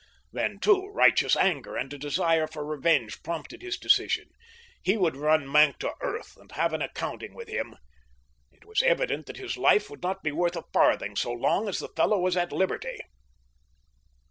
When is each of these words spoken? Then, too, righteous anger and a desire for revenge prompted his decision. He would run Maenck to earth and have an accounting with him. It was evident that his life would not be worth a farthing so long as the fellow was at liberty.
Then, 0.33 0.59
too, 0.59 0.87
righteous 0.87 1.37
anger 1.37 1.75
and 1.77 1.93
a 1.93 1.97
desire 1.99 2.47
for 2.47 2.65
revenge 2.65 3.21
prompted 3.21 3.61
his 3.61 3.77
decision. 3.77 4.29
He 4.81 4.97
would 4.97 5.15
run 5.15 5.45
Maenck 5.47 5.77
to 5.81 5.93
earth 6.01 6.37
and 6.37 6.51
have 6.53 6.73
an 6.73 6.81
accounting 6.81 7.35
with 7.35 7.47
him. 7.47 7.75
It 8.51 8.65
was 8.65 8.81
evident 8.81 9.27
that 9.27 9.37
his 9.37 9.57
life 9.57 9.91
would 9.91 10.01
not 10.01 10.23
be 10.23 10.31
worth 10.31 10.55
a 10.55 10.63
farthing 10.73 11.15
so 11.15 11.31
long 11.31 11.69
as 11.69 11.77
the 11.77 11.89
fellow 11.95 12.17
was 12.19 12.35
at 12.35 12.51
liberty. 12.51 12.99